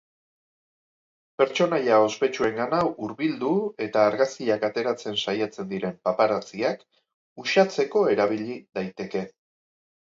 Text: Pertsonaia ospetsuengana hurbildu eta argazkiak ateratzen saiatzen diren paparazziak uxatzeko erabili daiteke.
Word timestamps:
Pertsonaia 1.41 1.99
ospetsuengana 2.05 2.79
hurbildu 2.87 3.53
eta 3.89 4.07
argazkiak 4.13 4.67
ateratzen 4.71 5.21
saiatzen 5.27 5.73
diren 5.77 6.03
paparazziak 6.09 6.85
uxatzeko 7.45 8.07
erabili 8.19 8.61
daiteke. 8.79 9.29